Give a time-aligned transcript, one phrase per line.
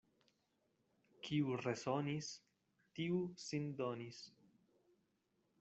[1.27, 2.31] Kiu resonis,
[3.01, 4.27] tiu sin donis.